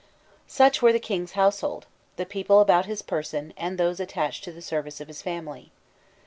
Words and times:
* 0.29 0.43
Such 0.47 0.81
were 0.81 0.91
the 0.91 0.99
king's 0.99 1.33
household, 1.33 1.85
the 2.15 2.25
people 2.25 2.59
about 2.59 2.87
his 2.87 3.03
person, 3.03 3.53
and 3.55 3.77
those 3.77 3.99
attached 3.99 4.43
to 4.45 4.51
the 4.51 4.59
service 4.59 4.99
of 4.99 5.07
his 5.07 5.21
family. 5.21 5.71